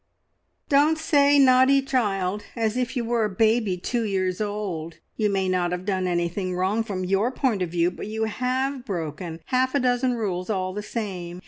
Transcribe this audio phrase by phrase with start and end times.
[0.67, 4.97] "Don't say `naughty,' child, as if you were a baby two years old!
[5.15, 8.83] You may not have done anything wrong from your point of view, but you have
[8.83, 11.39] broken half a dozen rules all the same.